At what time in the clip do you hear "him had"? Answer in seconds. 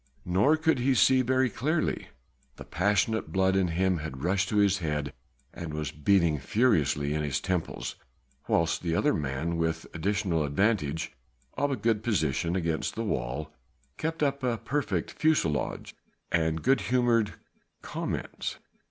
3.67-4.23